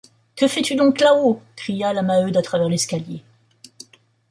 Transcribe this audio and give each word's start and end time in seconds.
Que 0.35 0.47
fais-tu 0.47 0.73
donc 0.73 0.99
là-haut? 0.99 1.43
cria 1.55 1.93
la 1.93 2.01
Maheude 2.01 2.35
à 2.35 2.41
travers 2.41 2.67
l’escalier. 2.69 3.21